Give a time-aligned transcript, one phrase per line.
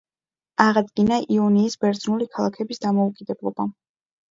[0.63, 3.71] აღადგინა იონიის ბერძნული ქალაქების დამოუკიდებლობა.